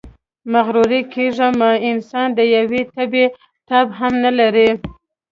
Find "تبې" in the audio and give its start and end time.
2.95-3.25